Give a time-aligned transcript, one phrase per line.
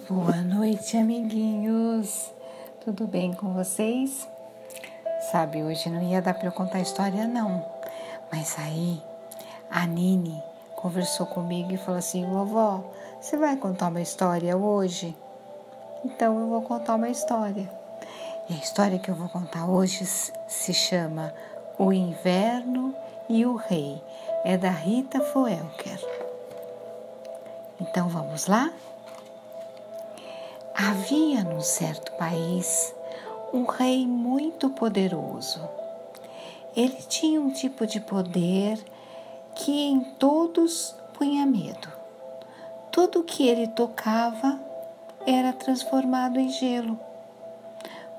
[0.00, 2.30] Boa noite, amiguinhos.
[2.84, 4.28] Tudo bem com vocês?
[5.30, 7.64] Sabe, hoje não ia dar para eu contar história não.
[8.30, 9.00] Mas aí
[9.70, 10.42] a Nini
[10.76, 12.84] conversou comigo e falou assim: "Vovó,
[13.18, 15.16] você vai contar uma história hoje?"
[16.04, 17.70] Então eu vou contar uma história.
[18.50, 21.32] E a história que eu vou contar hoje se chama
[21.78, 22.94] O Inverno
[23.26, 24.02] e o Rei.
[24.44, 25.98] É da Rita Foelker.
[27.80, 28.70] Então vamos lá?
[30.76, 32.92] Havia num certo país
[33.52, 35.60] um rei muito poderoso.
[36.74, 38.84] Ele tinha um tipo de poder
[39.54, 41.86] que em todos punha medo.
[42.90, 44.60] Tudo que ele tocava
[45.24, 46.98] era transformado em gelo.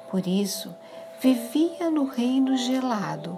[0.09, 0.73] Por isso,
[1.20, 3.38] vivia no reino gelado,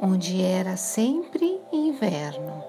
[0.00, 2.62] onde era sempre inverno.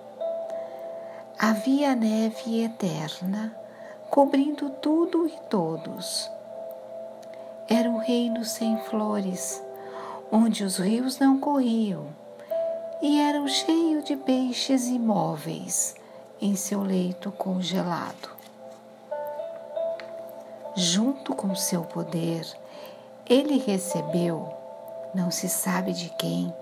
[1.38, 3.65] Havia neve eterna
[4.16, 6.32] cobrindo tudo e todos.
[7.68, 9.62] Era um reino sem flores,
[10.32, 12.06] onde os rios não corriam,
[13.02, 15.96] e eram cheio de peixes imóveis
[16.42, 18.30] em seu leito congelado.
[20.78, 22.48] Junto com seu poder,
[23.30, 24.48] ele recebeu,
[25.14, 26.54] não se sabe de quem,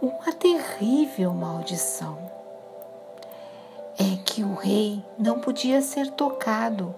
[0.00, 2.41] uma terrível maldição
[4.32, 6.94] que o rei não podia ser tocado,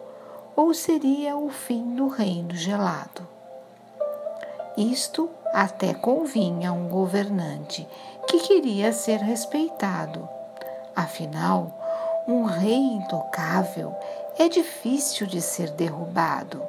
[0.55, 3.27] ou seria o fim do reino gelado.
[4.77, 7.89] Isto até convinha a um governante
[8.29, 10.29] que queria ser respeitado.
[10.95, 11.73] Afinal,
[12.29, 13.93] um rei intocável
[14.39, 16.63] é difícil de ser derrubado.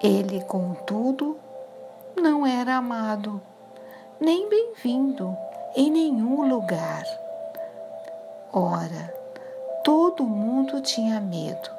[0.00, 1.36] Ele, contudo,
[2.14, 3.42] não era amado,
[4.20, 5.36] nem bem-vindo
[5.74, 7.21] em nenhum lugar.
[8.52, 9.14] Ora,
[9.82, 11.70] todo mundo tinha medo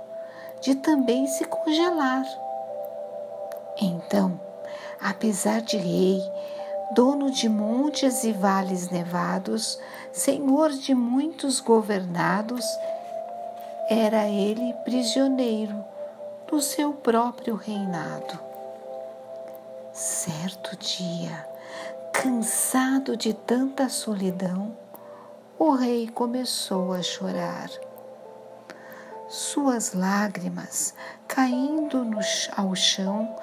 [0.60, 2.26] de também se congelar.
[3.80, 4.40] Então,
[5.00, 6.20] apesar de rei,
[6.96, 9.80] dono de montes e vales nevados,
[10.12, 12.66] senhor de muitos governados,
[13.90, 15.84] era ele prisioneiro
[16.48, 18.40] do seu próprio reinado.
[19.92, 21.48] Certo dia,
[22.12, 24.76] cansado de tanta solidão,
[25.58, 27.70] o rei começou a chorar.
[29.28, 30.94] Suas lágrimas,
[31.28, 32.20] caindo no,
[32.56, 33.36] ao chão,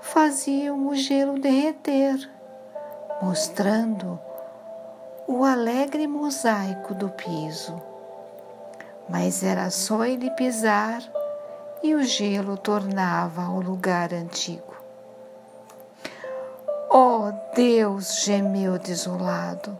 [0.00, 2.30] faziam o gelo derreter,
[3.22, 4.18] mostrando
[5.26, 7.80] o alegre mosaico do piso.
[9.08, 11.02] Mas era só ele pisar
[11.82, 14.76] e o gelo tornava ao lugar antigo.
[16.90, 19.78] Oh Deus, gemeu desolado,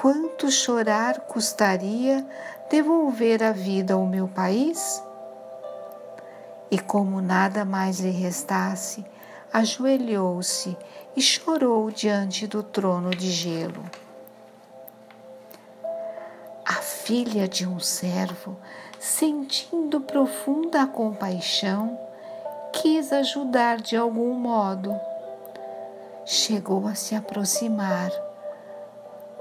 [0.00, 2.24] quanto chorar custaria
[2.70, 5.02] devolver a vida ao meu país?
[6.70, 9.04] E como nada mais lhe restasse,
[9.52, 10.78] ajoelhou-se
[11.16, 13.84] e chorou diante do trono de gelo.
[16.64, 18.56] A filha de um servo,
[19.00, 21.98] sentindo profunda compaixão,
[22.72, 24.94] quis ajudar de algum modo.
[26.24, 28.27] Chegou a se aproximar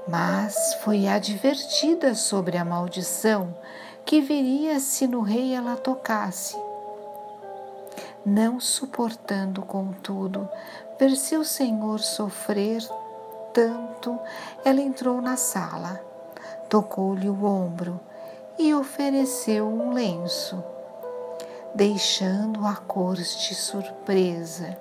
[0.08, 3.54] mas foi advertida sobre a maldição
[4.06, 6.56] que viria se no rei ela tocasse.
[8.26, 10.50] Não suportando, contudo,
[11.00, 12.82] ver seu senhor sofrer
[13.54, 14.18] tanto,
[14.64, 16.00] ela entrou na sala,
[16.70, 18.00] tocou-lhe o ombro
[18.58, 20.64] e ofereceu um lenço,
[21.74, 24.78] deixando a corte surpresa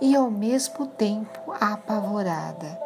[0.00, 2.83] e ao mesmo tempo apavorada.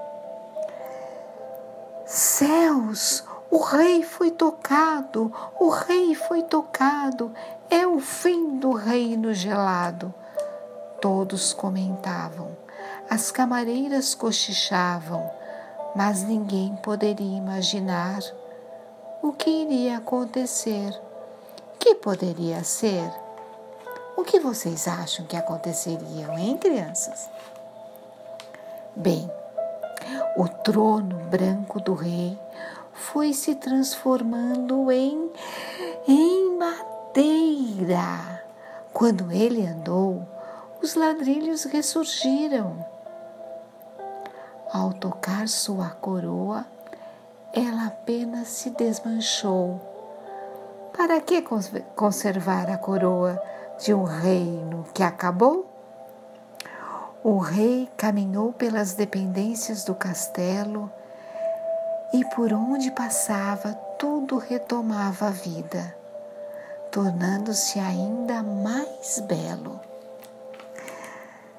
[2.08, 5.30] Céus, o rei foi tocado,
[5.60, 7.30] o rei foi tocado,
[7.68, 10.14] é o fim do reino gelado.
[11.02, 12.56] Todos comentavam,
[13.10, 15.30] as camareiras cochichavam,
[15.94, 18.20] mas ninguém poderia imaginar
[19.22, 20.98] o que iria acontecer.
[21.78, 23.12] Que poderia ser?
[24.16, 27.28] O que vocês acham que aconteceria, hein, crianças?
[28.96, 29.30] Bem,
[30.36, 32.38] o trono branco do rei
[32.92, 35.30] foi se transformando em,
[36.06, 38.42] em madeira.
[38.92, 40.26] Quando ele andou,
[40.82, 42.84] os ladrilhos ressurgiram.
[44.72, 46.66] Ao tocar sua coroa,
[47.52, 49.80] ela apenas se desmanchou.
[50.96, 51.42] Para que
[51.94, 53.40] conservar a coroa
[53.78, 55.77] de um reino que acabou?
[57.24, 60.90] O rei caminhou pelas dependências do castelo
[62.12, 65.94] e por onde passava tudo retomava a vida.
[66.90, 69.80] tornando-se ainda mais belo.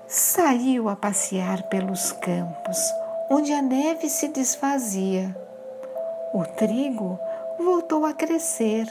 [0.07, 2.77] Saiu a passear pelos campos,
[3.29, 5.35] onde a neve se desfazia.
[6.33, 7.19] O trigo
[7.59, 8.87] voltou a crescer.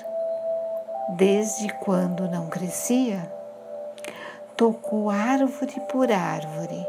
[1.17, 3.38] Desde quando não crescia?
[4.59, 6.85] Tocou árvore por árvore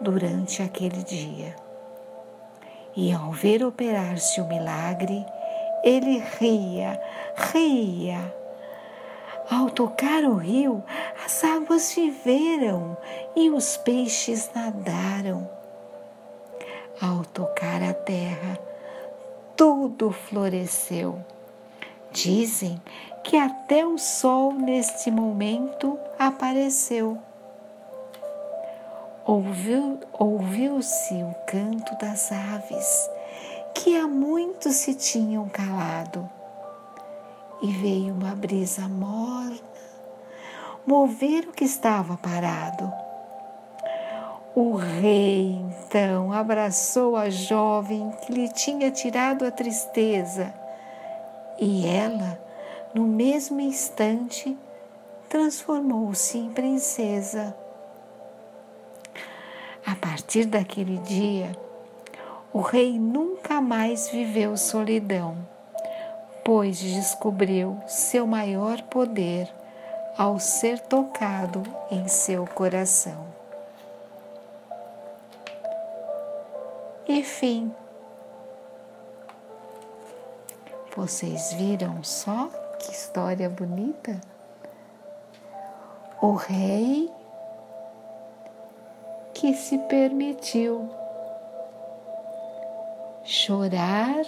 [0.00, 1.54] durante aquele dia.
[2.96, 5.24] E ao ver operar-se o milagre,
[5.84, 7.00] ele ria,
[7.52, 8.34] ria.
[9.48, 10.82] Ao tocar o rio,
[11.24, 12.96] as águas viveram
[13.36, 15.48] e os peixes nadaram.
[17.00, 18.58] Ao tocar a terra,
[19.56, 21.24] tudo floresceu.
[22.16, 22.80] Dizem
[23.22, 27.18] que até o sol neste momento apareceu.
[29.22, 33.10] Ouviu-se ouviu o canto das aves,
[33.74, 36.26] que há muito se tinham calado,
[37.60, 39.58] e veio uma brisa morna
[40.86, 42.90] mover o que estava parado.
[44.54, 50.54] O rei então abraçou a jovem que lhe tinha tirado a tristeza,
[51.58, 52.38] e ela,
[52.94, 54.56] no mesmo instante,
[55.28, 57.56] transformou-se em princesa.
[59.84, 61.56] A partir daquele dia,
[62.52, 65.36] o rei nunca mais viveu solidão,
[66.44, 69.52] pois descobriu seu maior poder
[70.16, 73.26] ao ser tocado em seu coração.
[77.06, 77.72] E fim.
[80.96, 82.48] Vocês viram só
[82.78, 84.18] que história bonita?
[86.22, 87.12] O rei
[89.34, 90.88] que se permitiu
[93.22, 94.24] chorar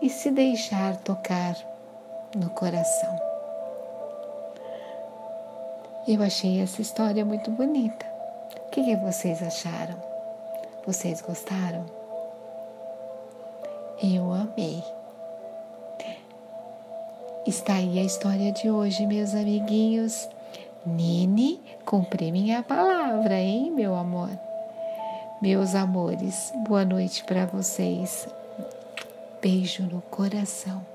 [0.00, 1.56] e se deixar tocar
[2.34, 3.16] no coração.
[6.08, 8.04] Eu achei essa história muito bonita.
[8.66, 10.02] O que, vocês acharam?
[10.84, 12.01] Vocês gostaram?
[14.02, 14.82] Eu amei.
[17.46, 20.28] Está aí a história de hoje, meus amiguinhos.
[20.84, 24.30] Nini, cumpri minha palavra, hein, meu amor?
[25.40, 28.26] Meus amores, boa noite para vocês.
[29.40, 30.91] Beijo no coração.